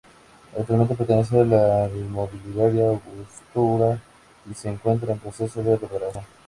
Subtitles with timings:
[0.57, 4.01] Actualmente pertenece a la Inmobiliaria Angostura
[4.49, 6.25] y se encuentra en proceso de remodelación.